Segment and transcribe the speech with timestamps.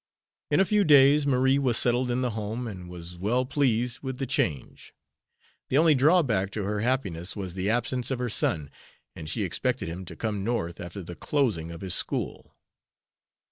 [0.49, 4.17] In a few days Marie was settled in the home, and was well pleased with
[4.17, 4.95] the change.
[5.69, 8.71] The only drawback to her happiness was the absence of her son,
[9.15, 12.55] and she expected him to come North after the closing of his school.